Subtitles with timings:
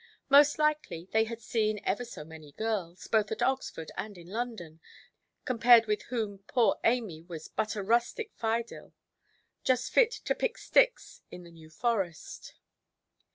[0.29, 4.79] Most likely they had seen ever so many girls, both at Oxford and in London,
[5.45, 8.93] compared with whom poor Amy was but a rustic Phidyle,
[9.63, 12.55] just fit to pick sticks in the New Forest.